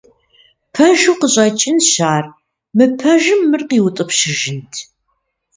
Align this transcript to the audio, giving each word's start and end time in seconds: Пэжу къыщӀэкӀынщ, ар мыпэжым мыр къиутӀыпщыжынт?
Пэжу 0.73 1.13
къыщӀэкӀынщ, 1.19 1.91
ар 2.15 2.25
мыпэжым 2.77 3.41
мыр 3.49 3.61
къиутӀыпщыжынт? 3.69 4.71